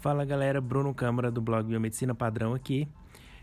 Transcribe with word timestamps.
Fala 0.00 0.24
galera, 0.24 0.62
Bruno 0.62 0.94
Câmara 0.94 1.30
do 1.30 1.42
blog 1.42 1.68
Biomedicina 1.68 2.14
Padrão 2.14 2.54
aqui. 2.54 2.88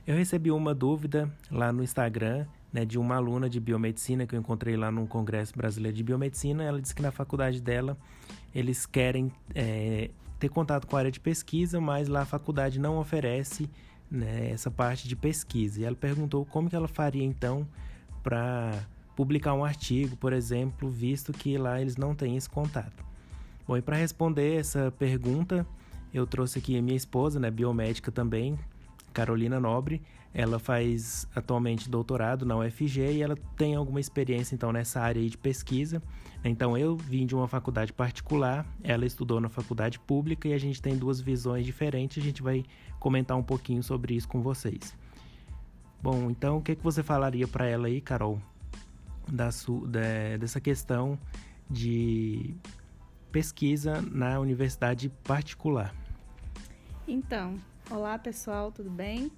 Eu 0.07 0.16
recebi 0.16 0.50
uma 0.50 0.73
dúvida 0.73 1.32
lá 1.52 1.71
no 1.71 1.84
Instagram 1.84 2.48
né, 2.73 2.84
de 2.84 2.98
uma 2.98 3.16
aluna 3.16 3.48
de 3.48 3.60
biomedicina 3.60 4.26
que 4.26 4.36
eu 4.36 4.39
encontrei 4.39 4.75
lá 4.75 4.91
no 4.91 5.05
Congresso 5.05 5.55
Brasileiro 5.55 5.96
de 5.96 6.02
Biomedicina. 6.02 6.64
Ela 6.64 6.82
disse 6.82 6.96
que 6.96 7.02
na 7.04 7.12
faculdade 7.12 7.62
dela 7.62 7.96
eles 8.55 8.88
querem 8.88 9.32
é, 9.54 10.09
ter 10.39 10.50
contato 10.50 10.88
com 10.88 10.96
a 10.96 11.00
área 11.00 11.12
de 11.12 11.20
pesquisa, 11.20 11.80
mas 11.80 12.07
lá 12.07 12.21
a 12.21 12.25
faculdade 12.25 12.80
não 12.80 12.98
oferece 12.98 13.70
né, 14.10 14.50
essa 14.50 14.71
parte 14.71 15.08
de 15.08 15.16
pesquisa. 15.16 15.82
E 15.82 15.84
ela 15.84 15.96
perguntou 15.96 16.44
como 16.44 16.71
que 16.71 16.76
ela 16.76 16.88
faria 16.88 17.24
então 17.24 17.68
para 18.24 18.74
publicar 19.16 19.54
um 19.54 19.64
artigo, 19.64 20.18
por 20.18 20.34
exemplo, 20.34 20.89
visto 20.89 21.31
que 21.31 21.55
lá 21.55 21.80
eles 21.80 21.98
não 21.98 22.16
têm 22.16 22.35
esse 22.35 22.49
contato. 22.49 23.05
Bom, 23.67 23.77
e 23.77 23.81
para 23.81 23.95
responder 23.95 24.59
essa 24.59 24.91
pergunta, 24.98 25.67
eu 26.13 26.25
trouxe 26.25 26.59
aqui 26.59 26.77
a 26.77 26.81
minha 26.81 26.97
esposa, 26.97 27.39
né, 27.39 27.52
biomédica 27.52 28.11
também, 28.11 28.57
Carolina 29.13 29.59
Nobre. 29.59 30.02
Ela 30.33 30.59
faz 30.59 31.27
atualmente 31.35 31.89
doutorado 31.89 32.45
na 32.45 32.57
UFG 32.57 33.13
e 33.13 33.21
ela 33.21 33.35
tem 33.55 33.75
alguma 33.75 33.99
experiência 33.99 34.53
então 34.53 34.71
nessa 34.71 35.02
área 35.02 35.27
de 35.27 35.38
pesquisa. 35.38 36.02
Então 36.43 36.77
eu 36.77 36.95
vim 36.95 37.25
de 37.25 37.33
uma 37.33 37.47
faculdade 37.47 37.91
particular, 37.91 38.66
ela 38.83 39.05
estudou 39.05 39.41
na 39.41 39.49
faculdade 39.49 39.99
pública 39.99 40.47
e 40.47 40.53
a 40.53 40.57
gente 40.57 40.81
tem 40.81 40.95
duas 40.95 41.20
visões 41.20 41.66
diferentes. 41.66 42.21
A 42.21 42.25
gente 42.25 42.44
vai 42.44 42.63
comentar 42.99 43.35
um 43.35 43.44
pouquinho 43.44 43.81
sobre 43.81 44.16
isso 44.16 44.27
com 44.27 44.41
vocês. 44.41 44.95
Bom, 46.02 46.30
então 46.30 46.58
o 46.58 46.61
que, 46.61 46.75
que 46.75 46.83
você 46.83 47.02
falaria 47.02 47.47
para 47.47 47.66
ela 47.66 47.88
aí, 47.88 47.99
Carol, 47.99 48.39
da 49.27 49.49
de, 49.49 50.38
dessa 50.39 50.61
questão 50.61 51.17
de 51.69 52.55
pesquisa 53.31 54.02
na 54.02 54.39
universidade 54.39 55.09
particular. 55.23 55.94
Então, 57.08 57.59
olá 57.89 58.17
pessoal, 58.17 58.72
tudo 58.72 58.89
bem? 58.89 59.31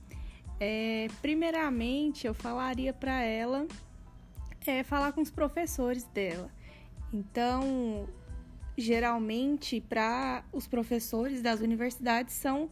É, 0.60 1.08
primeiramente, 1.22 2.28
eu 2.28 2.34
falaria 2.34 2.94
para 2.94 3.22
ela 3.22 3.68
é, 4.66 4.84
falar 4.84 5.14
com 5.14 5.22
os 5.22 5.32
professores 5.32 6.04
dela. 6.06 6.50
Então, 7.14 8.08
geralmente, 8.78 9.82
para 9.82 10.44
os 10.52 10.68
professores 10.68 11.42
das 11.42 11.60
universidades 11.60 12.34
são 12.34 12.70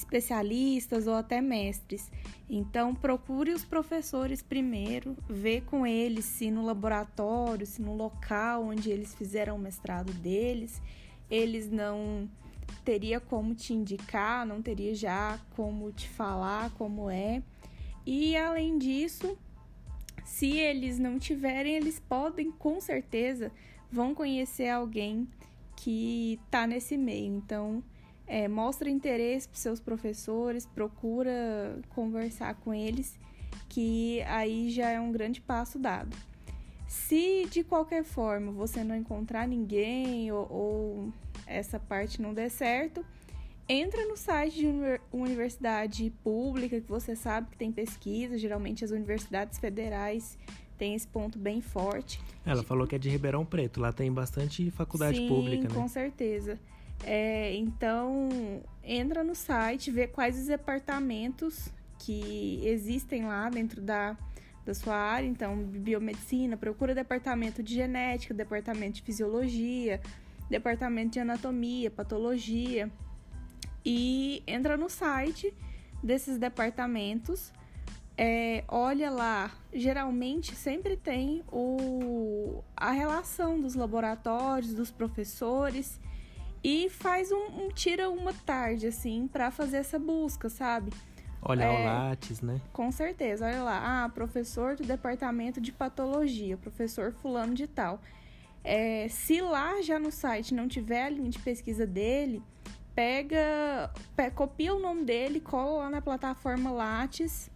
especialistas 0.00 1.06
ou 1.06 1.14
até 1.14 1.40
mestres. 1.40 2.10
Então, 2.48 2.94
procure 2.94 3.52
os 3.52 3.64
professores 3.64 4.42
primeiro, 4.42 5.16
vê 5.28 5.60
com 5.60 5.86
eles 5.86 6.24
se 6.24 6.50
no 6.50 6.64
laboratório, 6.64 7.66
se 7.66 7.80
no 7.80 7.94
local 7.94 8.64
onde 8.64 8.90
eles 8.90 9.14
fizeram 9.14 9.56
o 9.56 9.58
mestrado 9.58 10.12
deles, 10.14 10.82
eles 11.30 11.70
não 11.70 12.28
teria 12.84 13.20
como 13.20 13.54
te 13.54 13.72
indicar, 13.72 14.44
não 14.46 14.60
teria 14.60 14.94
já 14.94 15.38
como 15.54 15.92
te 15.92 16.08
falar 16.08 16.70
como 16.72 17.08
é. 17.08 17.42
E 18.04 18.36
além 18.36 18.78
disso, 18.78 19.38
se 20.24 20.56
eles 20.56 20.98
não 20.98 21.18
tiverem, 21.18 21.76
eles 21.76 22.00
podem 22.00 22.50
com 22.50 22.80
certeza 22.80 23.52
vão 23.90 24.14
conhecer 24.14 24.68
alguém 24.68 25.28
que 25.76 26.38
está 26.44 26.66
nesse 26.66 26.96
meio. 26.96 27.36
Então, 27.36 27.82
é, 28.30 28.46
mostra 28.46 28.88
interesse 28.88 29.48
para 29.48 29.58
seus 29.58 29.80
professores, 29.80 30.64
procura 30.64 31.80
conversar 31.88 32.54
com 32.54 32.72
eles, 32.72 33.18
que 33.68 34.22
aí 34.22 34.70
já 34.70 34.88
é 34.88 35.00
um 35.00 35.10
grande 35.10 35.40
passo 35.40 35.80
dado. 35.80 36.16
Se 36.86 37.48
de 37.50 37.64
qualquer 37.64 38.04
forma 38.04 38.52
você 38.52 38.84
não 38.84 38.94
encontrar 38.94 39.48
ninguém 39.48 40.30
ou, 40.30 40.46
ou 40.48 41.12
essa 41.44 41.80
parte 41.80 42.22
não 42.22 42.32
der 42.32 42.50
certo, 42.50 43.04
entra 43.68 44.06
no 44.06 44.16
site 44.16 44.60
de 44.60 44.66
universidade 45.12 46.12
pública 46.22 46.80
que 46.80 46.88
você 46.88 47.16
sabe 47.16 47.50
que 47.50 47.56
tem 47.56 47.72
pesquisa, 47.72 48.38
geralmente 48.38 48.84
as 48.84 48.92
universidades 48.92 49.58
federais 49.58 50.38
têm 50.78 50.94
esse 50.94 51.06
ponto 51.06 51.36
bem 51.36 51.60
forte. 51.60 52.20
Ela 52.46 52.62
falou 52.62 52.86
que 52.86 52.94
é 52.94 52.98
de 52.98 53.10
Ribeirão 53.10 53.44
Preto, 53.44 53.80
lá 53.80 53.92
tem 53.92 54.10
bastante 54.12 54.70
faculdade 54.70 55.18
Sim, 55.18 55.26
pública, 55.26 55.68
né? 55.68 55.74
com 55.74 55.88
certeza. 55.88 56.60
É, 57.04 57.54
então, 57.54 58.28
entra 58.82 59.24
no 59.24 59.34
site, 59.34 59.90
vê 59.90 60.06
quais 60.06 60.38
os 60.38 60.46
departamentos 60.46 61.70
que 61.98 62.60
existem 62.64 63.26
lá 63.26 63.48
dentro 63.48 63.80
da, 63.80 64.16
da 64.64 64.74
sua 64.74 64.96
área. 64.96 65.26
Então, 65.26 65.56
biomedicina, 65.56 66.56
procura 66.56 66.94
departamento 66.94 67.62
de 67.62 67.74
genética, 67.74 68.34
departamento 68.34 68.96
de 68.96 69.02
fisiologia, 69.02 70.00
departamento 70.48 71.12
de 71.12 71.20
anatomia, 71.20 71.90
patologia. 71.90 72.90
E 73.84 74.42
entra 74.46 74.76
no 74.76 74.90
site 74.90 75.54
desses 76.02 76.38
departamentos. 76.38 77.52
É, 78.16 78.64
olha 78.68 79.10
lá, 79.10 79.50
geralmente 79.72 80.54
sempre 80.54 80.94
tem 80.94 81.42
o, 81.50 82.62
a 82.76 82.90
relação 82.90 83.58
dos 83.58 83.74
laboratórios, 83.74 84.74
dos 84.74 84.90
professores 84.90 85.98
e 86.62 86.88
faz 86.90 87.32
um, 87.32 87.64
um 87.64 87.68
tira 87.68 88.10
uma 88.10 88.32
tarde 88.32 88.86
assim 88.86 89.26
para 89.26 89.50
fazer 89.50 89.78
essa 89.78 89.98
busca, 89.98 90.48
sabe? 90.48 90.92
Olhar 91.42 91.72
é, 91.72 91.80
o 91.80 91.84
Lattes, 91.84 92.40
né? 92.42 92.60
Com 92.72 92.92
certeza, 92.92 93.46
olha 93.46 93.62
lá, 93.62 94.04
ah, 94.04 94.08
professor 94.10 94.76
do 94.76 94.82
departamento 94.82 95.60
de 95.60 95.72
patologia, 95.72 96.56
professor 96.56 97.12
fulano 97.12 97.54
de 97.54 97.66
tal. 97.66 98.00
É, 98.62 99.08
se 99.08 99.40
lá 99.40 99.80
já 99.80 99.98
no 99.98 100.10
site 100.10 100.52
não 100.52 100.68
tiver 100.68 101.04
a 101.04 101.08
linha 101.08 101.30
de 101.30 101.38
pesquisa 101.38 101.86
dele, 101.86 102.42
pega, 102.94 103.90
pega 104.14 104.30
copia 104.34 104.74
o 104.74 104.78
nome 104.78 105.04
dele, 105.04 105.40
cola 105.40 105.84
lá 105.84 105.90
na 105.90 106.02
plataforma 106.02 106.70
Lattes, 106.70 107.50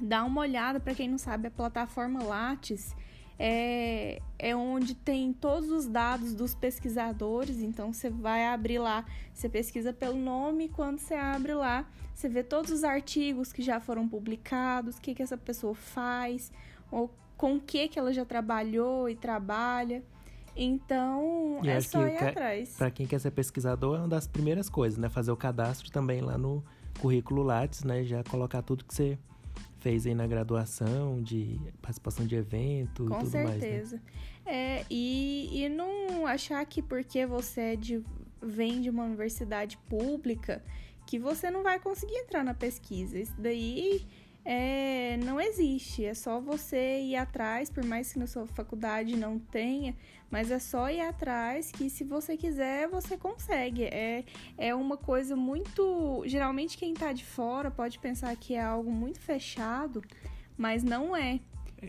dá 0.00 0.24
uma 0.24 0.40
olhada 0.40 0.80
para 0.80 0.94
quem 0.94 1.06
não 1.06 1.18
sabe 1.18 1.48
a 1.48 1.50
plataforma 1.50 2.22
Lattes 2.22 2.96
é, 3.38 4.20
é 4.38 4.54
onde 4.54 4.94
tem 4.94 5.32
todos 5.32 5.70
os 5.70 5.86
dados 5.86 6.34
dos 6.34 6.54
pesquisadores. 6.54 7.60
Então 7.60 7.92
você 7.92 8.10
vai 8.10 8.46
abrir 8.46 8.78
lá, 8.78 9.04
você 9.32 9.48
pesquisa 9.48 9.92
pelo 9.92 10.16
nome, 10.16 10.64
e 10.64 10.68
quando 10.68 10.98
você 10.98 11.14
abre 11.14 11.54
lá, 11.54 11.86
você 12.14 12.28
vê 12.28 12.42
todos 12.42 12.70
os 12.70 12.84
artigos 12.84 13.52
que 13.52 13.62
já 13.62 13.80
foram 13.80 14.08
publicados, 14.08 14.96
o 14.96 15.00
que, 15.00 15.14
que 15.14 15.22
essa 15.22 15.36
pessoa 15.36 15.74
faz, 15.74 16.52
ou 16.90 17.10
com 17.36 17.56
o 17.56 17.60
que, 17.60 17.88
que 17.88 17.98
ela 17.98 18.12
já 18.12 18.24
trabalhou 18.24 19.08
e 19.08 19.16
trabalha. 19.16 20.02
Então, 20.54 21.60
e 21.62 21.68
é 21.68 21.80
só 21.80 22.06
ir 22.06 22.18
atrás. 22.18 22.76
Para 22.76 22.90
quem 22.90 23.06
quer 23.06 23.18
ser 23.18 23.30
pesquisador, 23.30 23.96
é 23.96 23.98
uma 24.00 24.08
das 24.08 24.26
primeiras 24.26 24.68
coisas, 24.68 24.98
né? 24.98 25.08
Fazer 25.08 25.32
o 25.32 25.36
cadastro 25.36 25.90
também 25.90 26.20
lá 26.20 26.36
no 26.36 26.62
currículo 27.00 27.42
Lattes, 27.42 27.82
né? 27.84 28.04
Já 28.04 28.22
colocar 28.22 28.60
tudo 28.62 28.84
que 28.84 28.94
você 28.94 29.18
fez 29.80 30.06
aí 30.06 30.14
na 30.14 30.26
graduação, 30.26 31.22
de 31.22 31.60
participação 31.80 32.26
de 32.26 32.36
evento 32.36 33.06
Com 33.06 33.16
e 33.16 33.18
tudo 33.18 33.30
certeza. 33.30 33.60
mais. 33.64 33.92
Né? 33.92 34.00
É, 34.44 34.84
e, 34.90 35.64
e 35.64 35.68
não 35.68 36.26
achar 36.26 36.64
que 36.66 36.82
porque 36.82 37.26
você 37.26 37.60
é 37.60 37.76
de, 37.76 38.02
vem 38.40 38.80
de 38.80 38.90
uma 38.90 39.04
universidade 39.04 39.76
pública 39.88 40.62
que 41.06 41.18
você 41.18 41.50
não 41.50 41.62
vai 41.62 41.78
conseguir 41.78 42.16
entrar 42.16 42.44
na 42.44 42.54
pesquisa. 42.54 43.18
Isso 43.18 43.34
daí 43.38 44.06
é, 44.44 45.16
não 45.24 45.40
existe. 45.40 46.04
É 46.04 46.14
só 46.14 46.40
você 46.40 47.00
ir 47.00 47.16
atrás, 47.16 47.70
por 47.70 47.84
mais 47.84 48.12
que 48.12 48.18
na 48.18 48.26
sua 48.26 48.46
faculdade 48.46 49.16
não 49.16 49.38
tenha, 49.38 49.94
mas 50.30 50.50
é 50.50 50.58
só 50.58 50.90
ir 50.90 51.00
atrás 51.00 51.70
que 51.70 51.88
se 51.88 52.04
você 52.04 52.36
quiser, 52.36 52.88
você 52.88 53.16
consegue. 53.16 53.84
É, 53.84 54.24
é 54.58 54.74
uma 54.74 54.96
coisa 54.96 55.36
muito. 55.36 56.22
Geralmente 56.26 56.76
quem 56.76 56.94
tá 56.94 57.12
de 57.12 57.24
fora 57.24 57.70
pode 57.70 57.98
pensar 57.98 58.34
que 58.36 58.54
é 58.54 58.62
algo 58.62 58.90
muito 58.90 59.20
fechado, 59.20 60.02
mas 60.56 60.82
não 60.82 61.16
é. 61.16 61.40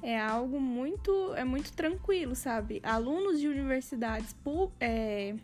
É 0.02 0.20
algo 0.20 0.60
muito. 0.60 1.34
É 1.36 1.44
muito 1.44 1.74
tranquilo, 1.74 2.36
sabe? 2.36 2.82
Alunos 2.84 3.40
de 3.40 3.48
universidades 3.48 4.36
é, 4.80 5.36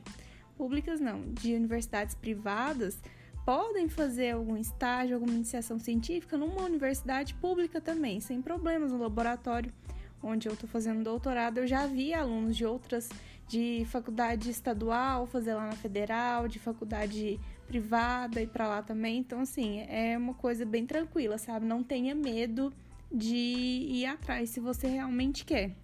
públicas, 0.58 1.00
não, 1.00 1.22
de 1.34 1.56
universidades 1.56 2.14
privadas 2.14 3.00
podem 3.50 3.90
fazer 3.90 4.36
algum 4.36 4.56
estágio, 4.56 5.16
alguma 5.16 5.34
iniciação 5.34 5.80
científica 5.80 6.38
numa 6.38 6.62
universidade 6.62 7.34
pública 7.34 7.82
também, 7.82 8.20
sem 8.20 8.44
problemas. 8.44 8.92
No 8.92 9.00
laboratório 9.00 9.74
onde 10.22 10.48
eu 10.48 10.54
estou 10.54 10.70
fazendo 10.70 11.04
doutorado, 11.04 11.58
eu 11.58 11.66
já 11.66 11.88
vi 11.88 12.14
alunos 12.14 12.56
de 12.56 12.64
outras, 12.64 13.10
de 13.48 13.88
faculdade 13.90 14.52
estadual, 14.52 15.26
fazer 15.26 15.56
lá 15.56 15.66
na 15.66 15.72
federal, 15.72 16.48
de 16.48 16.60
faculdade 16.60 17.40
privada 17.68 18.40
e 18.40 18.46
para 18.46 18.68
lá 18.68 18.84
também. 18.84 19.18
Então, 19.18 19.40
assim, 19.40 19.80
é 19.90 20.16
uma 20.16 20.36
coisa 20.36 20.64
bem 20.64 20.86
tranquila, 20.86 21.40
sabe? 21.40 21.66
Não 21.66 21.82
tenha 21.82 22.14
medo 22.14 22.72
de 23.12 23.34
ir 23.36 24.06
atrás 24.06 24.52
se 24.52 24.60
você 24.60 24.86
realmente 24.86 25.44
quer. 25.44 25.76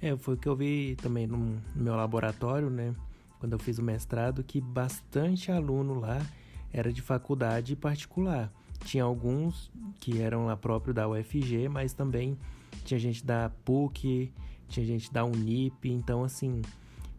É, 0.00 0.16
foi 0.16 0.34
o 0.34 0.36
que 0.36 0.48
eu 0.48 0.54
vi 0.54 0.94
também 1.02 1.26
no, 1.26 1.60
meu 1.74 1.96
laboratório, 1.96 2.70
né? 2.70 2.94
Quando 3.40 3.54
eu 3.54 3.58
fiz 3.58 3.78
o 3.78 3.82
mestrado, 3.82 4.44
que 4.44 4.60
bastante 4.60 5.50
aluno 5.50 5.94
lá 5.94 6.24
era 6.72 6.92
de 6.92 7.02
faculdade 7.02 7.76
particular. 7.76 8.52
Tinha 8.84 9.04
alguns 9.04 9.70
que 10.00 10.20
eram 10.20 10.46
lá 10.46 10.56
próprio 10.56 10.92
da 10.92 11.08
UFG, 11.08 11.68
mas 11.68 11.92
também 11.92 12.36
tinha 12.84 12.98
gente 12.98 13.24
da 13.24 13.50
PUC, 13.64 14.32
tinha 14.68 14.84
gente 14.84 15.12
da 15.12 15.24
Unip, 15.24 15.88
então 15.88 16.24
assim, 16.24 16.62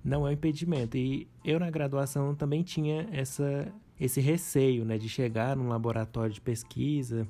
não 0.03 0.27
é 0.27 0.31
um 0.31 0.33
impedimento. 0.33 0.97
E 0.97 1.27
eu 1.45 1.59
na 1.59 1.69
graduação 1.69 2.35
também 2.35 2.63
tinha 2.63 3.07
essa 3.11 3.71
esse 3.99 4.19
receio, 4.19 4.83
né, 4.83 4.97
de 4.97 5.07
chegar 5.07 5.55
num 5.55 5.69
laboratório 5.69 6.33
de 6.33 6.41
pesquisa, 6.41 7.27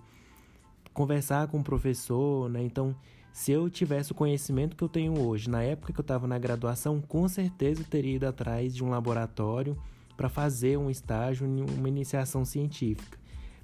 conversar 0.93 1.47
com 1.47 1.59
o 1.59 1.63
professor, 1.63 2.49
né? 2.49 2.63
Então, 2.63 2.95
se 3.31 3.51
eu 3.51 3.69
tivesse 3.69 4.11
o 4.11 4.15
conhecimento 4.15 4.75
que 4.75 4.83
eu 4.83 4.89
tenho 4.89 5.19
hoje, 5.19 5.49
na 5.49 5.61
época 5.61 5.91
que 5.91 5.99
eu 5.99 6.03
estava 6.03 6.25
na 6.25 6.39
graduação, 6.39 7.01
com 7.01 7.27
certeza 7.27 7.81
eu 7.81 7.85
teria 7.85 8.15
ido 8.15 8.27
atrás 8.27 8.73
de 8.73 8.83
um 8.83 8.89
laboratório 8.89 9.77
para 10.15 10.29
fazer 10.29 10.77
um 10.77 10.89
estágio, 10.89 11.47
uma 11.47 11.87
iniciação 11.87 12.45
científica. 12.45 13.17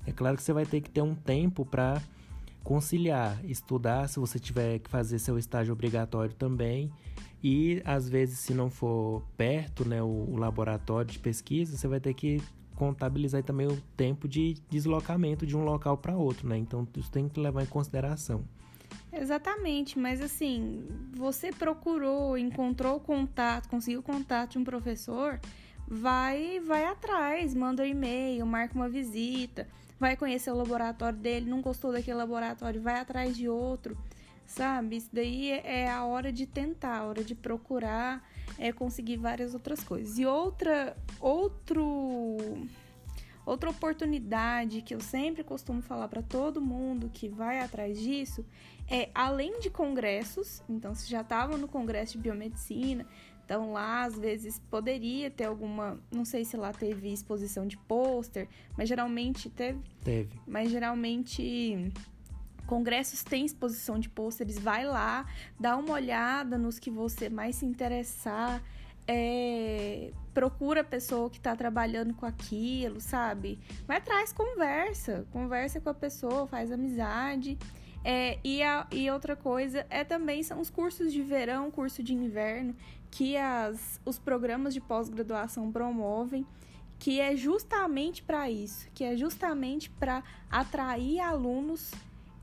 É 0.06 0.12
claro 0.12 0.36
que 0.38 0.44
você 0.44 0.54
vai 0.54 0.66
ter 0.66 0.82
que 0.82 0.90
ter 0.90 1.02
um 1.02 1.16
tempo 1.16 1.66
para 1.66 2.02
conciliar, 2.64 3.44
estudar 3.46 4.08
se 4.08 4.20
você 4.20 4.40
tiver 4.40 4.80
que 4.80 4.90
fazer 4.90 5.20
seu 5.20 5.38
estágio 5.38 5.74
obrigatório 5.74 6.34
também. 6.34 6.92
E 7.44 7.82
às 7.86 8.10
vezes, 8.10 8.40
se 8.40 8.54
não 8.54 8.70
for 8.70 9.24
perto, 9.38 9.88
né, 9.88 10.02
o, 10.02 10.06
o 10.06 10.38
laboratório 10.38 11.10
de 11.10 11.20
pesquisa, 11.20 11.78
você 11.78 11.88
vai 11.88 12.00
ter 12.00 12.14
que 12.14 12.42
contabilizar 12.76 13.44
também 13.44 13.68
o 13.68 13.78
tempo 13.98 14.28
de 14.28 14.56
deslocamento 14.70 15.46
de 15.46 15.56
um 15.56 15.64
local 15.64 15.98
para 15.98 16.16
outro, 16.16 16.48
né? 16.48 16.58
Então 16.58 16.88
isso 16.96 17.12
tem 17.12 17.28
que 17.28 17.40
levar 17.40 17.64
em 17.64 17.66
consideração. 17.66 18.44
Exatamente, 19.12 20.00
mas 20.00 20.22
assim, 20.22 20.88
você 21.14 21.52
procurou, 21.52 22.38
encontrou 22.38 23.00
contato, 23.00 23.68
conseguiu 23.68 24.02
contato 24.02 24.52
de 24.52 24.58
um 24.60 24.64
professor, 24.64 25.40
vai, 25.90 26.60
vai 26.60 26.86
atrás, 26.86 27.56
manda 27.56 27.82
um 27.82 27.86
e-mail, 27.86 28.46
marca 28.46 28.76
uma 28.76 28.88
visita, 28.88 29.68
vai 30.00 30.16
conhecer 30.16 30.52
o 30.52 30.56
laboratório 30.56 31.18
dele, 31.18 31.50
não 31.50 31.62
gostou 31.62 31.92
daquele 31.92 32.18
laboratório, 32.18 32.80
vai 32.80 33.00
atrás 33.00 33.36
de 33.36 33.50
outro, 33.50 33.98
sabe? 34.46 34.98
Isso 34.98 35.10
daí 35.12 35.50
é 35.50 35.90
a 35.90 36.06
hora 36.06 36.32
de 36.32 36.46
tentar, 36.46 37.00
a 37.00 37.04
hora 37.06 37.24
de 37.24 37.34
procurar, 37.34 38.24
é 38.60 38.72
conseguir 38.72 39.18
várias 39.18 39.56
outras 39.56 39.84
coisas. 39.84 40.20
E 40.20 40.26
outra, 40.26 40.96
outro 41.20 42.38
Outra 43.50 43.72
oportunidade 43.72 44.84
que 44.84 44.94
eu 44.94 45.00
sempre 45.00 45.44
costumo 45.44 45.82
falar 45.82 46.08
para 46.08 46.22
todo 46.22 46.62
mundo 46.62 47.10
que 47.12 47.28
vai 47.28 47.60
atrás 47.60 48.00
disso 48.00 48.46
é 48.88 49.10
além 49.12 49.60
de 49.60 49.72
congressos, 49.72 50.62
então 50.70 50.94
se 50.94 51.10
já 51.10 51.22
estava 51.22 51.58
no 51.58 51.68
congresso 51.68 52.12
de 52.12 52.20
biomedicina, 52.20 53.08
então 53.50 53.72
lá 53.72 54.04
às 54.04 54.16
vezes 54.16 54.62
poderia 54.70 55.32
ter 55.32 55.46
alguma, 55.46 56.00
não 56.12 56.24
sei 56.24 56.46
se 56.46 56.56
lá 56.56 56.72
teve 56.72 57.12
exposição 57.12 57.66
de 57.66 57.78
pôster, 57.80 58.48
mas 58.78 58.88
geralmente 58.88 59.50
teve. 59.50 59.80
Teve. 60.04 60.40
Mas 60.46 60.70
geralmente 60.70 61.92
congressos 62.68 63.24
têm 63.24 63.48
exposição 63.48 63.98
de 63.98 64.08
pôsteres, 64.08 64.60
vai 64.60 64.86
lá, 64.86 65.26
dá 65.60 65.76
uma 65.76 65.94
olhada 65.94 66.60
nos 66.60 66.78
que 66.78 66.92
você 66.92 67.28
mais 67.28 67.56
se 67.56 67.66
interessar 67.66 68.62
é, 69.08 70.12
procura 70.32 70.82
a 70.82 70.84
pessoa 70.84 71.28
que 71.32 71.38
está 71.38 71.56
trabalhando 71.56 72.14
com 72.14 72.28
aquilo, 72.28 73.02
sabe? 73.02 73.58
Vai 73.88 73.98
atrás, 73.98 74.32
conversa, 74.32 75.26
conversa 75.32 75.82
com 75.82 75.90
a 75.90 75.96
pessoa, 75.96 76.46
faz 76.46 76.72
amizade. 76.72 77.58
É, 78.04 78.38
e, 78.44 78.64
a, 78.64 78.88
e 78.92 79.10
outra 79.12 79.36
coisa 79.36 79.86
é 79.90 80.04
também 80.04 80.42
são 80.42 80.62
os 80.62 80.70
cursos 80.70 81.12
de 81.12 81.22
verão, 81.22 81.70
curso 81.70 82.02
de 82.02 82.14
inverno, 82.14 82.76
que 83.12 83.36
as, 83.38 84.00
os 84.06 84.20
programas 84.20 84.74
de 84.74 84.82
pós-graduação 84.82 85.72
promovem, 85.72 86.46
que 86.98 87.20
é 87.20 87.36
justamente 87.36 88.22
para 88.22 88.50
isso, 88.50 88.88
que 88.94 89.04
é 89.04 89.16
justamente 89.16 89.90
para 89.90 90.24
atrair 90.50 91.20
alunos 91.20 91.92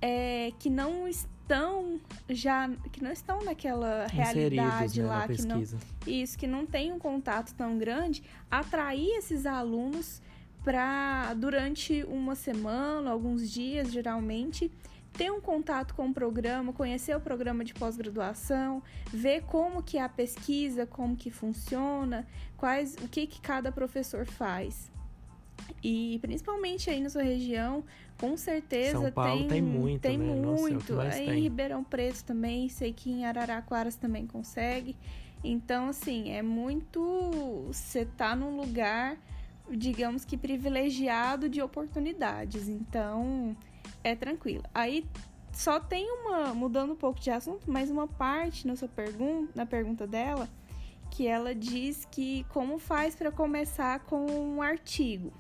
é, 0.01 0.53
que 0.59 0.71
não 0.71 1.07
estão 1.07 2.01
já 2.29 2.69
que 2.91 3.03
não 3.03 3.13
estão 3.13 3.45
naquela 3.45 4.07
realidade 4.09 5.01
né, 5.01 5.09
lá 5.09 5.29
que 5.29 5.43
não 5.43 5.63
isso 6.05 6.37
que 6.37 6.47
não 6.47 6.67
tem 6.67 6.93
um 6.93 6.99
contato 6.99 7.55
tão 7.55 7.79
grande 7.79 8.23
atrair 8.51 9.17
esses 9.17 9.47
alunos 9.47 10.21
para 10.65 11.33
durante 11.35 12.03
uma 12.09 12.35
semana 12.35 13.11
alguns 13.11 13.49
dias 13.49 13.93
geralmente 13.93 14.71
ter 15.17 15.31
um 15.31 15.41
contato 15.41 15.95
com 15.95 16.09
o 16.09 16.15
programa, 16.15 16.73
conhecer 16.73 17.17
o 17.17 17.21
programa 17.21 17.65
de 17.65 17.73
pós-graduação, 17.75 18.83
ver 19.13 19.43
como 19.43 19.83
que 19.83 19.99
é 19.99 20.03
a 20.03 20.09
pesquisa, 20.09 20.87
como 20.87 21.17
que 21.17 21.31
funciona, 21.31 22.27
quais 22.57 22.97
o 23.03 23.09
que 23.09 23.27
que 23.27 23.41
cada 23.41 23.73
professor 23.73 24.27
faz. 24.27 24.91
E 25.83 26.19
principalmente 26.21 26.91
aí 26.91 27.01
na 27.01 27.09
sua 27.09 27.23
região, 27.23 27.83
com 28.19 28.37
certeza 28.37 29.01
São 29.01 29.13
Paulo 29.13 29.41
tem, 29.41 29.49
tem 29.49 29.63
muito, 29.63 30.01
tem 30.03 30.19
né? 30.19 30.35
muito. 30.35 30.95
Nossa, 30.95 31.17
aí 31.17 31.27
tem. 31.27 31.39
em 31.39 31.43
Ribeirão 31.43 31.85
Preto 31.85 32.25
também, 32.25 32.69
sei 32.69 32.93
que 32.93 33.11
em 33.11 33.25
Araraquaras 33.25 33.97
também 33.97 34.27
consegue. 34.27 34.97
Então, 35.45 35.89
assim, 35.89 36.31
é 36.31 36.43
muito. 36.43 37.65
Você 37.69 38.05
tá 38.05 38.35
num 38.35 38.57
lugar, 38.57 39.17
digamos 39.71 40.25
que 40.25 40.37
privilegiado 40.37 41.49
de 41.49 41.63
oportunidades. 41.63 42.69
Então, 42.69 43.57
é 44.07 44.15
tranquilo. 44.15 44.63
Aí 44.73 45.05
só 45.53 45.81
tem 45.81 46.09
uma. 46.11 46.55
Mudando 46.55 46.93
um 46.93 46.97
pouco 46.97 47.19
de 47.19 47.31
assunto, 47.31 47.71
mas 47.71 47.91
uma 47.91 48.07
parte 48.07 48.67
na 48.67 48.77
sua 48.77 48.89
pergunta, 48.89 49.53
na 49.55 49.67
pergunta 49.67 50.07
dela, 50.07 50.49
que 51.11 51.27
ela 51.27 51.55
diz 51.55 52.05
que 52.05 52.45
como 52.51 52.79
faz 52.79 53.17
para 53.17 53.33
começar 53.33 54.01
com 54.01 54.27
um 54.27 54.63
artigo. 54.63 55.33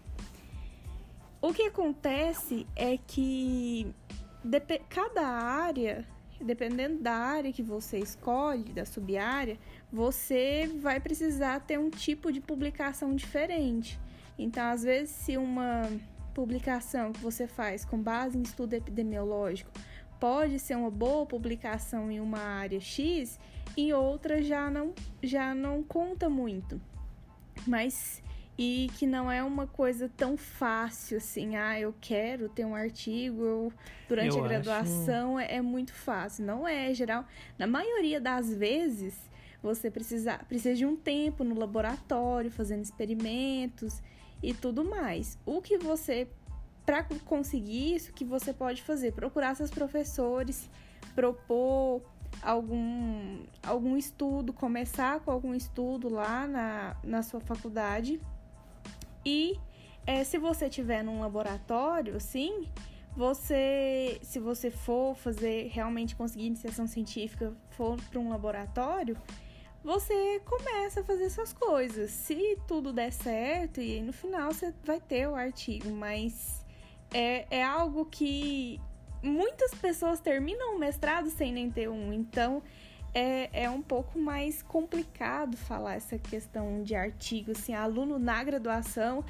O 1.40 1.52
que 1.52 1.62
acontece 1.62 2.66
é 2.74 2.96
que 2.96 3.94
cada 4.88 5.26
área, 5.26 6.04
dependendo 6.40 7.00
da 7.00 7.14
área 7.14 7.52
que 7.52 7.62
você 7.62 7.98
escolhe, 7.98 8.72
da 8.72 8.84
sub-área, 8.84 9.58
você 9.92 10.68
vai 10.80 10.98
precisar 10.98 11.60
ter 11.60 11.78
um 11.78 11.90
tipo 11.90 12.32
de 12.32 12.40
publicação 12.40 13.14
diferente. 13.14 14.00
Então, 14.36 14.64
às 14.66 14.82
vezes, 14.82 15.10
se 15.10 15.36
uma 15.36 15.88
publicação 16.36 17.14
que 17.14 17.20
você 17.20 17.46
faz 17.46 17.82
com 17.82 17.98
base 17.98 18.36
em 18.36 18.42
estudo 18.42 18.74
epidemiológico 18.74 19.70
pode 20.20 20.58
ser 20.58 20.76
uma 20.76 20.90
boa 20.90 21.24
publicação 21.24 22.10
em 22.10 22.20
uma 22.20 22.38
área 22.38 22.78
X, 22.78 23.40
em 23.74 23.94
outra 23.94 24.42
já 24.42 24.68
não, 24.68 24.92
já 25.22 25.54
não 25.54 25.82
conta 25.82 26.28
muito. 26.28 26.78
Mas 27.66 28.22
e 28.58 28.90
que 28.98 29.06
não 29.06 29.32
é 29.32 29.42
uma 29.42 29.66
coisa 29.66 30.10
tão 30.14 30.36
fácil 30.36 31.16
assim, 31.16 31.56
ah, 31.56 31.80
eu 31.80 31.94
quero 31.98 32.50
ter 32.50 32.66
um 32.66 32.74
artigo 32.74 33.42
eu, 33.42 33.72
durante 34.06 34.36
eu 34.36 34.44
a 34.44 34.48
graduação 34.48 35.38
acho... 35.38 35.50
é, 35.50 35.56
é, 35.56 35.62
muito 35.62 35.94
fácil. 35.94 36.44
Não 36.44 36.68
é, 36.68 36.92
geral. 36.92 37.24
Na 37.58 37.66
maioria 37.66 38.20
das 38.20 38.52
vezes, 38.52 39.18
você 39.62 39.90
precisa, 39.90 40.36
precisa 40.46 40.75
de 40.75 40.84
um 40.84 40.96
tempo 40.96 41.42
no 41.44 41.58
laboratório, 41.58 42.50
fazendo 42.50 42.82
experimentos 42.82 44.02
e 44.43 44.55
tudo 44.55 44.85
mais. 44.85 45.38
O 45.45 45.61
que 45.61 45.78
você, 45.78 46.28
para 46.85 47.05
conseguir 47.25 47.95
isso, 47.95 48.12
que 48.12 48.25
você 48.25 48.52
pode 48.52 48.83
fazer? 48.83 49.12
Procurar 49.12 49.55
seus 49.55 49.71
professores, 49.71 50.69
propor 51.14 52.02
algum, 52.43 53.45
algum 53.62 53.97
estudo, 53.97 54.52
começar 54.52 55.21
com 55.21 55.31
algum 55.31 55.55
estudo 55.55 56.09
lá 56.09 56.47
na, 56.47 56.97
na 57.02 57.23
sua 57.23 57.40
faculdade 57.40 58.21
e 59.26 59.59
é, 60.07 60.23
se 60.23 60.38
você 60.38 60.69
tiver 60.69 61.02
num 61.02 61.19
laboratório, 61.19 62.14
assim, 62.14 62.69
você, 63.16 64.21
se 64.23 64.38
você 64.38 64.71
for 64.71 65.16
fazer 65.16 65.69
realmente 65.73 66.14
conseguir 66.14 66.47
iniciação 66.47 66.87
científica, 66.87 67.52
for 67.71 68.00
para 68.09 68.21
um 68.21 68.28
laboratório, 68.28 69.16
você 69.87 70.43
começa 70.45 71.00
a 71.00 71.05
fazer 71.05 71.31
suas 71.31 71.52
coisas. 71.52 72.11
Se 72.11 72.59
tudo 72.66 72.93
der 72.93 73.12
certo, 73.12 73.81
e 73.81 74.02
no 74.02 74.12
final 74.12 74.52
você 74.52 74.75
vai 74.85 75.00
ter 75.00 75.28
o 75.28 75.37
artigo, 75.37 75.88
mas 75.90 76.66
é, 77.14 77.47
é 77.49 77.62
algo 77.62 78.05
que 78.05 78.81
muitas 79.23 79.73
pessoas 79.76 80.19
terminam 80.19 80.75
o 80.75 80.78
mestrado 80.78 81.31
sem 81.31 81.52
nem 81.52 81.71
ter 81.71 81.88
um, 81.88 82.12
então 82.12 82.64
é, 83.14 83.49
é 83.64 83.71
um 83.71 83.81
pouco 83.81 84.19
mais 84.19 84.61
complicado 84.61 85.57
falar 85.57 85.95
essa 85.95 86.19
questão 86.19 86.83
de 86.83 86.97
artigo. 86.97 87.52
Assim, 87.52 87.73
aluno 87.73 88.19
na 88.19 88.43
graduação 88.43 89.25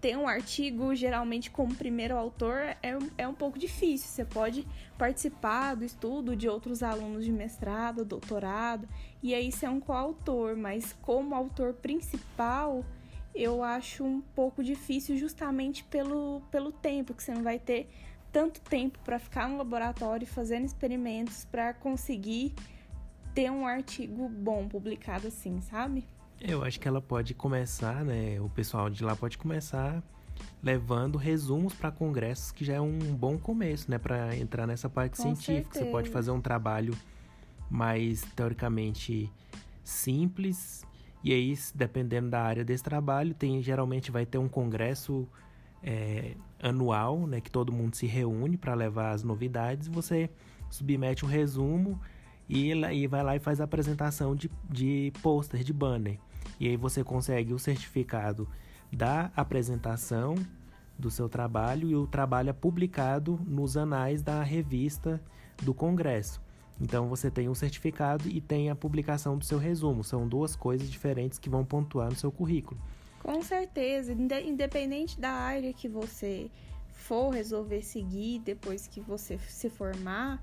ter 0.00 0.16
um 0.16 0.26
artigo 0.26 0.94
geralmente 0.94 1.50
como 1.50 1.74
primeiro 1.74 2.16
autor 2.16 2.58
é, 2.82 2.98
é 3.18 3.28
um 3.28 3.34
pouco 3.34 3.58
difícil. 3.58 4.08
Você 4.08 4.24
pode 4.24 4.66
participar 4.96 5.74
do 5.74 5.84
estudo 5.84 6.34
de 6.34 6.48
outros 6.48 6.82
alunos 6.82 7.24
de 7.24 7.32
mestrado, 7.32 8.04
doutorado, 8.04 8.88
e 9.22 9.34
aí 9.34 9.52
ser 9.52 9.68
um 9.68 9.80
coautor, 9.80 10.56
mas 10.56 10.94
como 11.02 11.34
autor 11.34 11.74
principal, 11.74 12.84
eu 13.34 13.62
acho 13.62 14.04
um 14.04 14.20
pouco 14.20 14.64
difícil 14.64 15.16
justamente 15.16 15.84
pelo, 15.84 16.40
pelo 16.50 16.72
tempo, 16.72 17.14
que 17.14 17.22
você 17.22 17.32
não 17.32 17.42
vai 17.42 17.58
ter 17.58 17.88
tanto 18.32 18.60
tempo 18.60 18.98
para 19.04 19.18
ficar 19.18 19.48
no 19.48 19.58
laboratório 19.58 20.26
fazendo 20.26 20.64
experimentos 20.64 21.44
para 21.44 21.74
conseguir 21.74 22.54
ter 23.34 23.50
um 23.50 23.66
artigo 23.66 24.28
bom 24.28 24.68
publicado 24.68 25.28
assim, 25.28 25.60
sabe? 25.60 26.04
Eu 26.40 26.64
acho 26.64 26.80
que 26.80 26.88
ela 26.88 27.02
pode 27.02 27.34
começar, 27.34 28.04
né? 28.04 28.40
O 28.40 28.48
pessoal 28.48 28.88
de 28.88 29.04
lá 29.04 29.14
pode 29.14 29.36
começar 29.36 30.02
levando 30.62 31.18
resumos 31.18 31.74
para 31.74 31.90
congressos, 31.90 32.50
que 32.50 32.64
já 32.64 32.74
é 32.74 32.80
um 32.80 32.98
bom 32.98 33.38
começo, 33.38 33.90
né? 33.90 33.98
Para 33.98 34.34
entrar 34.36 34.66
nessa 34.66 34.88
parte 34.88 35.16
Com 35.16 35.22
científica. 35.22 35.74
Certeza. 35.74 35.84
Você 35.84 35.90
pode 35.90 36.10
fazer 36.10 36.30
um 36.30 36.40
trabalho 36.40 36.96
mais 37.70 38.22
teoricamente 38.34 39.30
simples 39.84 40.84
E 41.22 41.32
aí, 41.32 41.54
dependendo 41.74 42.30
da 42.30 42.40
área 42.42 42.64
desse 42.64 42.82
trabalho, 42.82 43.34
tem 43.34 43.62
geralmente 43.62 44.10
vai 44.10 44.24
ter 44.24 44.38
um 44.38 44.48
congresso 44.48 45.28
é, 45.82 46.34
anual, 46.62 47.26
né, 47.26 47.40
que 47.40 47.50
todo 47.50 47.72
mundo 47.72 47.94
se 47.94 48.06
reúne 48.06 48.56
para 48.56 48.74
levar 48.74 49.10
as 49.10 49.22
novidades. 49.22 49.88
Você 49.88 50.30
submete 50.70 51.24
um 51.24 51.28
resumo 51.28 52.00
e, 52.48 52.72
e 52.72 53.06
vai 53.06 53.22
lá 53.22 53.36
e 53.36 53.38
faz 53.38 53.60
a 53.60 53.64
apresentação 53.64 54.34
de, 54.34 54.50
de 54.68 55.12
pôster, 55.22 55.62
de 55.62 55.72
banner. 55.72 56.18
E 56.60 56.68
aí 56.68 56.76
você 56.76 57.02
consegue 57.02 57.54
o 57.54 57.58
certificado 57.58 58.46
da 58.92 59.32
apresentação 59.34 60.34
do 60.98 61.10
seu 61.10 61.26
trabalho 61.26 61.88
e 61.88 61.96
o 61.96 62.06
trabalho 62.06 62.50
é 62.50 62.52
publicado 62.52 63.40
nos 63.46 63.78
anais 63.78 64.22
da 64.22 64.42
revista 64.42 65.20
do 65.62 65.72
Congresso. 65.72 66.42
Então 66.78 67.08
você 67.08 67.30
tem 67.30 67.48
um 67.48 67.54
certificado 67.54 68.28
e 68.28 68.40
tem 68.40 68.68
a 68.68 68.74
publicação 68.74 69.38
do 69.38 69.44
seu 69.44 69.58
resumo. 69.58 70.04
São 70.04 70.28
duas 70.28 70.54
coisas 70.54 70.90
diferentes 70.90 71.38
que 71.38 71.48
vão 71.48 71.64
pontuar 71.64 72.10
no 72.10 72.16
seu 72.16 72.30
currículo. 72.30 72.78
Com 73.22 73.42
certeza, 73.42 74.12
independente 74.12 75.18
da 75.18 75.30
área 75.30 75.72
que 75.72 75.88
você 75.88 76.50
for 76.92 77.30
resolver 77.30 77.82
seguir 77.82 78.40
depois 78.40 78.86
que 78.86 79.00
você 79.00 79.38
se 79.38 79.68
formar, 79.70 80.42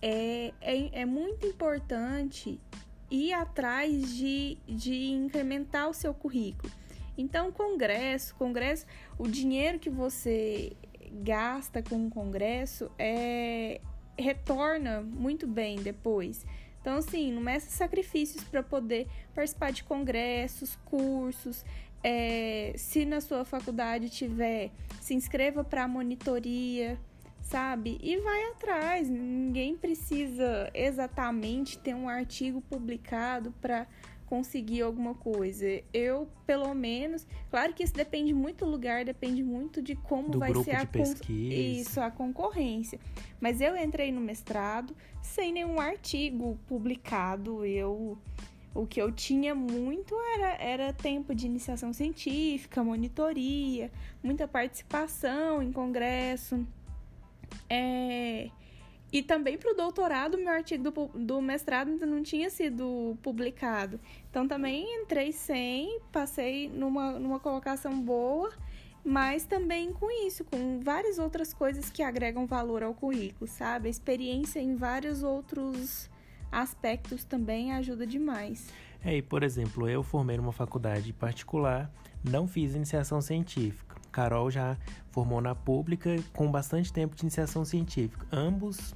é, 0.00 0.52
é, 0.60 1.00
é 1.00 1.04
muito 1.06 1.46
importante 1.46 2.60
ir 3.10 3.32
atrás 3.32 4.14
de, 4.14 4.58
de 4.66 5.10
incrementar 5.10 5.88
o 5.88 5.94
seu 5.94 6.12
currículo. 6.12 6.72
Então, 7.16 7.50
congresso, 7.50 8.34
congresso, 8.36 8.86
o 9.18 9.26
dinheiro 9.26 9.78
que 9.78 9.90
você 9.90 10.76
gasta 11.22 11.82
com 11.82 12.06
o 12.06 12.10
congresso 12.10 12.90
é 12.98 13.80
retorna 14.16 15.00
muito 15.00 15.46
bem 15.46 15.76
depois. 15.76 16.44
Então, 16.80 16.98
assim, 16.98 17.32
não 17.32 17.42
meça 17.42 17.70
sacrifícios 17.70 18.44
para 18.44 18.62
poder 18.62 19.08
participar 19.34 19.72
de 19.72 19.84
congressos, 19.84 20.76
cursos. 20.84 21.64
É, 22.02 22.72
se 22.76 23.04
na 23.04 23.20
sua 23.20 23.44
faculdade 23.44 24.08
tiver, 24.08 24.70
se 25.00 25.14
inscreva 25.14 25.64
para 25.64 25.88
monitoria, 25.88 26.98
sabe? 27.48 27.98
E 28.02 28.18
vai 28.18 28.50
atrás. 28.50 29.08
Ninguém 29.08 29.76
precisa 29.76 30.70
exatamente 30.74 31.78
ter 31.78 31.94
um 31.94 32.08
artigo 32.08 32.60
publicado 32.60 33.52
para 33.60 33.86
conseguir 34.26 34.82
alguma 34.82 35.14
coisa. 35.14 35.66
Eu, 35.92 36.28
pelo 36.46 36.74
menos, 36.74 37.26
claro 37.50 37.72
que 37.72 37.82
isso 37.82 37.94
depende 37.94 38.34
muito 38.34 38.66
do 38.66 38.70
lugar, 38.70 39.02
depende 39.04 39.42
muito 39.42 39.80
de 39.80 39.96
como 39.96 40.28
do 40.28 40.38
vai 40.38 40.52
ser 40.62 40.76
a 40.76 40.86
isso, 41.32 42.00
a 42.00 42.10
concorrência. 42.10 43.00
Mas 43.40 43.62
eu 43.62 43.74
entrei 43.74 44.12
no 44.12 44.20
mestrado 44.20 44.94
sem 45.22 45.50
nenhum 45.50 45.80
artigo 45.80 46.58
publicado. 46.66 47.64
Eu 47.64 48.18
o 48.74 48.86
que 48.86 49.00
eu 49.00 49.10
tinha 49.10 49.54
muito 49.54 50.14
era, 50.36 50.62
era 50.62 50.92
tempo 50.92 51.34
de 51.34 51.46
iniciação 51.46 51.92
científica, 51.92 52.84
monitoria, 52.84 53.90
muita 54.22 54.46
participação 54.46 55.62
em 55.62 55.72
congresso. 55.72 56.64
É, 57.68 58.50
e 59.12 59.22
também 59.22 59.56
para 59.56 59.72
o 59.72 59.74
doutorado, 59.74 60.36
meu 60.36 60.50
artigo 60.50 60.90
do, 60.90 61.06
do 61.14 61.40
mestrado 61.40 61.88
ainda 61.88 62.04
não 62.04 62.22
tinha 62.22 62.50
sido 62.50 63.16
publicado. 63.22 63.98
Então 64.30 64.46
também 64.46 64.84
entrei 65.02 65.32
sem, 65.32 65.98
passei 66.12 66.68
numa, 66.68 67.12
numa 67.12 67.40
colocação 67.40 67.98
boa, 67.98 68.52
mas 69.02 69.44
também 69.44 69.92
com 69.92 70.10
isso, 70.26 70.44
com 70.44 70.80
várias 70.80 71.18
outras 71.18 71.54
coisas 71.54 71.88
que 71.88 72.02
agregam 72.02 72.46
valor 72.46 72.82
ao 72.82 72.92
currículo, 72.92 73.48
sabe? 73.48 73.88
A 73.88 73.90
experiência 73.90 74.60
em 74.60 74.76
vários 74.76 75.22
outros 75.22 76.10
aspectos 76.52 77.24
também 77.24 77.72
ajuda 77.72 78.06
demais. 78.06 78.68
É, 79.02 79.16
e 79.16 79.22
por 79.22 79.42
exemplo, 79.42 79.88
eu 79.88 80.02
formei 80.02 80.36
numa 80.36 80.52
faculdade 80.52 81.12
particular, 81.14 81.90
não 82.28 82.46
fiz 82.46 82.74
iniciação 82.74 83.20
científica. 83.20 83.96
Carol 84.10 84.50
já 84.50 84.76
formou 85.10 85.40
na 85.40 85.54
pública 85.54 86.16
com 86.32 86.50
bastante 86.50 86.92
tempo 86.92 87.14
de 87.14 87.22
iniciação 87.22 87.64
científica. 87.64 88.26
Ambos 88.32 88.94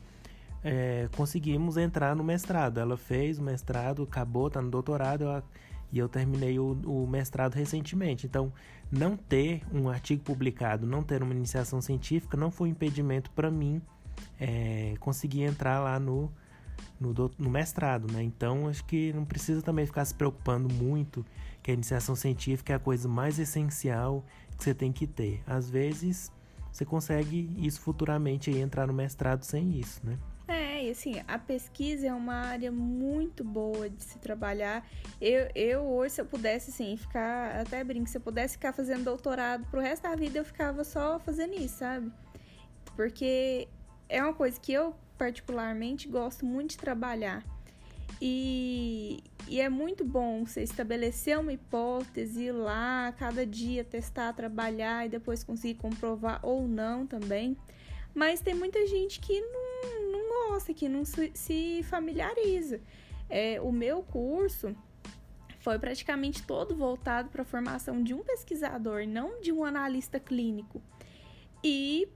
é, 0.65 1.09
conseguimos 1.17 1.77
entrar 1.77 2.15
no 2.15 2.25
mestrado. 2.25 2.79
Ela 2.79 2.97
fez 2.97 3.39
o 3.39 3.43
mestrado, 3.43 4.03
acabou, 4.03 4.49
está 4.49 4.61
no 4.61 4.71
doutorado 4.71 5.25
eu, 5.25 5.43
e 5.93 5.99
eu 5.99 6.09
terminei 6.09 6.59
o, 6.59 6.73
o, 6.87 7.07
mestrado 7.07 7.55
recentemente. 7.55 8.27
Então, 8.27 8.53
não 8.91 9.17
ter 9.17 9.63
um 9.73 9.89
artigo 9.89 10.23
publicado, 10.23 10.87
não 10.87 11.03
ter 11.03 11.23
uma 11.23 11.35
iniciação 11.35 11.81
científica, 11.81 12.37
não 12.37 12.51
foi 12.51 12.69
um 12.69 12.73
impedimento 12.73 13.31
para 13.31 13.51
mim 13.51 13.81
é, 14.41 14.95
conseguir 15.01 15.43
entrar 15.43 15.81
lá 15.81 15.99
no, 16.01 16.33
no, 16.99 17.31
no, 17.39 17.51
mestrado, 17.51 18.11
né? 18.11 18.23
Então, 18.23 18.69
acho 18.69 18.85
que 18.85 19.13
não 19.13 19.25
precisa 19.25 19.61
também 19.61 19.85
ficar 19.85 20.05
se 20.05 20.15
preocupando 20.15 20.73
muito 20.73 21.25
que 21.63 21.71
a 21.71 21.75
iniciação 21.75 22.17
científica 22.17 22.73
é 22.73 22.77
a 22.77 22.79
coisa 22.79 23.09
mais 23.09 23.39
essencial 23.39 24.25
que 24.57 24.65
você 24.65 24.75
tem 24.75 24.93
que 24.93 25.07
ter. 25.07 25.43
Às 25.47 25.71
vezes, 25.71 26.31
você 26.73 26.85
consegue 26.85 27.55
isso 27.59 27.81
futuramente 27.81 28.51
aí, 28.51 28.61
entrar 28.61 28.87
no 28.87 28.93
mestrado 28.93 29.45
sem 29.45 29.79
isso, 29.79 30.01
né? 30.05 30.19
É, 30.49 30.85
e 30.85 30.91
assim, 30.91 31.23
a 31.29 31.39
pesquisa 31.39 32.09
é 32.09 32.13
uma 32.13 32.35
área 32.35 32.73
muito 32.73 33.45
boa 33.45 33.89
de 33.89 34.03
se 34.03 34.19
trabalhar. 34.19 34.87
Eu, 35.21 35.49
eu 35.55 35.83
hoje, 35.83 36.15
se 36.15 36.21
eu 36.21 36.27
pudesse, 36.27 36.71
assim, 36.71 36.97
ficar, 36.97 37.61
até 37.61 37.83
brinco, 37.85 38.09
se 38.09 38.17
eu 38.17 38.21
pudesse 38.21 38.55
ficar 38.55 38.73
fazendo 38.73 39.05
doutorado 39.05 39.65
pro 39.71 39.81
resto 39.81 40.03
da 40.03 40.17
vida, 40.17 40.39
eu 40.39 40.45
ficava 40.45 40.83
só 40.83 41.19
fazendo 41.21 41.55
isso, 41.55 41.79
sabe? 41.79 42.13
Porque 42.97 43.69
é 44.09 44.23
uma 44.23 44.35
coisa 44.35 44.61
que 44.61 44.73
eu, 44.73 44.95
particularmente, 45.17 46.09
gosto 46.09 46.45
muito 46.45 46.71
de 46.71 46.79
trabalhar. 46.79 47.43
E, 48.25 49.21
e 49.49 49.61
é 49.61 49.69
muito 49.69 50.05
bom 50.05 50.47
você 50.47 50.63
estabelecer 50.63 51.37
uma 51.37 51.53
hipótese, 51.53 52.45
ir 52.45 52.53
lá, 52.53 53.13
cada 53.19 53.45
dia 53.45 53.83
testar, 53.83 54.33
trabalhar 54.33 55.05
e 55.05 55.09
depois 55.09 55.43
conseguir 55.43 55.75
comprovar 55.75 56.39
ou 56.41 56.69
não 56.69 57.05
também. 57.05 57.57
Mas 58.15 58.41
tem 58.41 58.55
muita 58.55 58.87
gente 58.87 59.19
que 59.19 59.41
não, 59.41 60.13
não 60.13 60.51
gosta, 60.51 60.73
que 60.73 60.89
não 60.89 61.03
se 61.05 61.83
familiariza. 61.83 62.81
É, 63.29 63.61
o 63.61 63.73
meu 63.73 64.05
curso 64.05 64.73
foi 65.59 65.77
praticamente 65.81 66.47
todo 66.47 66.77
voltado 66.77 67.29
para 67.29 67.43
a 67.43 67.45
formação 67.45 68.05
de 68.05 68.15
um 68.15 68.23
pesquisador, 68.23 69.05
não 69.05 69.41
de 69.41 69.51
um 69.51 69.65
analista 69.65 70.21
clínico. 70.21 70.81
E 71.65 72.07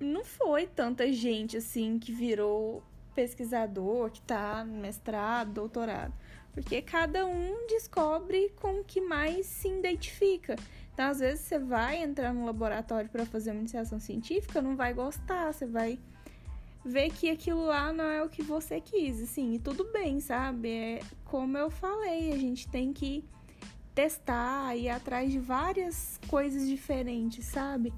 não 0.00 0.24
foi 0.24 0.66
tanta 0.66 1.12
gente 1.12 1.58
assim 1.58 1.98
que 1.98 2.10
virou 2.10 2.82
pesquisador, 3.14 4.10
que 4.10 4.20
está 4.20 4.64
no 4.64 4.78
mestrado, 4.78 5.52
doutorado, 5.52 6.12
porque 6.52 6.82
cada 6.82 7.26
um 7.26 7.66
descobre 7.66 8.50
com 8.60 8.80
o 8.80 8.84
que 8.84 9.00
mais 9.00 9.46
se 9.46 9.68
identifica. 9.68 10.56
Então, 10.92 11.06
às 11.06 11.20
vezes, 11.20 11.44
você 11.44 11.58
vai 11.58 12.02
entrar 12.02 12.34
no 12.34 12.44
laboratório 12.44 13.08
para 13.08 13.24
fazer 13.24 13.50
uma 13.52 13.60
iniciação 13.60 13.98
científica, 13.98 14.60
não 14.60 14.76
vai 14.76 14.92
gostar, 14.92 15.52
você 15.52 15.66
vai 15.66 15.98
ver 16.84 17.10
que 17.10 17.30
aquilo 17.30 17.64
lá 17.66 17.92
não 17.92 18.04
é 18.04 18.22
o 18.22 18.28
que 18.28 18.42
você 18.42 18.80
quis, 18.80 19.22
assim, 19.22 19.54
e 19.54 19.58
tudo 19.58 19.84
bem, 19.92 20.20
sabe? 20.20 20.68
É 20.68 21.00
como 21.24 21.56
eu 21.56 21.70
falei, 21.70 22.32
a 22.32 22.36
gente 22.36 22.68
tem 22.68 22.92
que 22.92 23.24
testar, 23.94 24.76
ir 24.76 24.88
atrás 24.88 25.30
de 25.30 25.38
várias 25.38 26.18
coisas 26.28 26.68
diferentes, 26.68 27.46
sabe? 27.46 27.92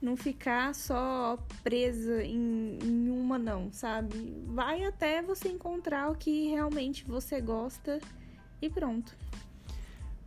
Não 0.00 0.16
ficar 0.16 0.74
só 0.74 1.38
presa 1.64 2.22
em, 2.22 2.78
em 2.82 3.10
uma, 3.10 3.38
não, 3.38 3.72
sabe? 3.72 4.32
Vai 4.46 4.84
até 4.84 5.20
você 5.22 5.48
encontrar 5.48 6.10
o 6.10 6.14
que 6.14 6.48
realmente 6.48 7.04
você 7.04 7.40
gosta 7.40 7.98
e 8.62 8.70
pronto. 8.70 9.16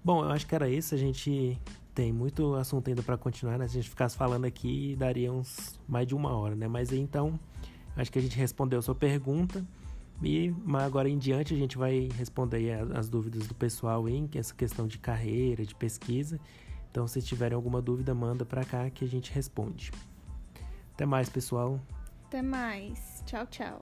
Bom, 0.03 0.25
eu 0.25 0.31
acho 0.31 0.45
que 0.45 0.55
era 0.55 0.67
isso. 0.69 0.93
A 0.93 0.97
gente 0.97 1.57
tem 1.93 2.11
muito 2.11 2.55
assunto 2.55 2.87
ainda 2.87 3.03
para 3.03 3.17
continuar, 3.17 3.57
né? 3.57 3.67
Se 3.67 3.77
a 3.77 3.81
gente 3.81 3.89
ficasse 3.89 4.17
falando 4.17 4.45
aqui, 4.45 4.95
daria 4.97 5.31
uns 5.31 5.79
mais 5.87 6.07
de 6.07 6.15
uma 6.15 6.35
hora, 6.35 6.55
né? 6.55 6.67
Mas 6.67 6.91
então, 6.91 7.39
acho 7.95 8.11
que 8.11 8.19
a 8.19 8.21
gente 8.21 8.37
respondeu 8.37 8.79
a 8.79 8.81
sua 8.81 8.95
pergunta. 8.95 9.65
E 10.23 10.53
agora 10.73 11.09
em 11.09 11.17
diante 11.17 11.53
a 11.53 11.57
gente 11.57 11.77
vai 11.77 12.07
responder 12.15 12.71
as 12.95 13.09
dúvidas 13.09 13.47
do 13.47 13.55
pessoal 13.55 14.07
em 14.07 14.29
essa 14.35 14.53
questão 14.53 14.87
de 14.87 14.99
carreira, 14.99 15.65
de 15.65 15.73
pesquisa. 15.73 16.39
Então, 16.91 17.07
se 17.07 17.21
tiverem 17.21 17.55
alguma 17.55 17.81
dúvida, 17.81 18.13
manda 18.13 18.45
para 18.45 18.65
cá 18.65 18.89
que 18.89 19.05
a 19.05 19.07
gente 19.07 19.31
responde. 19.31 19.91
Até 20.93 21.05
mais, 21.05 21.29
pessoal. 21.29 21.79
Até 22.25 22.41
mais. 22.41 23.23
Tchau, 23.25 23.47
tchau. 23.47 23.81